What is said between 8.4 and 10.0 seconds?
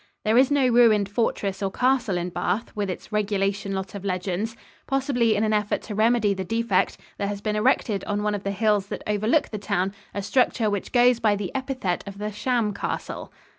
the hills that overlook the town